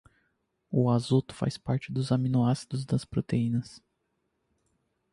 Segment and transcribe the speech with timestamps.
[0.71, 3.83] O azoto faz parte dos aminoácidos das proteínas.